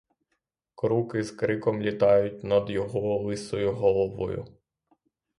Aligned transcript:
Круки 0.75 1.23
з 1.23 1.31
криком 1.31 1.81
літають 1.81 2.43
над 2.43 2.69
його 2.69 3.19
лисою 3.21 3.71
головою. 3.71 4.45